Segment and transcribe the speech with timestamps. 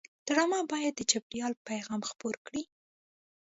[0.27, 2.63] ډرامه باید د چاپېریال پیغام خپور کړي